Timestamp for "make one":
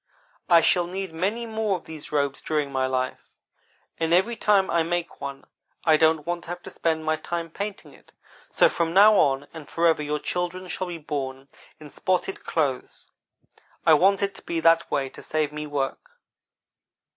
4.81-5.45